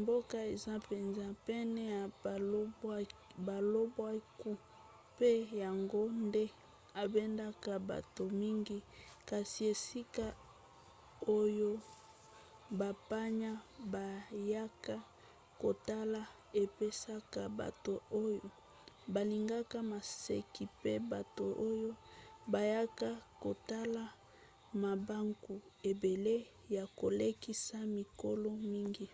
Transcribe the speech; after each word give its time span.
mboka 0.00 0.36
eza 0.54 0.72
mpenza 0.82 1.26
pene 1.46 1.80
ya 1.94 2.02
balobwaku 3.46 4.50
mpe 5.12 5.30
yango 5.62 6.02
nde 6.24 6.44
ebendaka 7.02 7.72
bato 7.90 8.22
mingi 8.40 8.78
kasi 9.28 9.60
esika 9.72 10.26
oyo 11.38 11.70
bapaya 12.80 13.52
bayaka 13.94 14.94
kotala 15.60 16.20
epesaka 16.62 17.40
bato 17.60 17.94
oyo 18.24 18.46
balingaka 19.14 19.78
maseki 19.92 20.64
pe 20.82 20.92
bato 21.12 21.46
oyo 21.68 21.90
bayaka 22.52 23.08
kotala 23.42 24.02
mabaku 24.82 25.54
ebele 25.90 26.34
ya 26.76 26.84
kolekisa 27.00 27.76
mikolo 27.96 28.50
mingi 28.72 29.08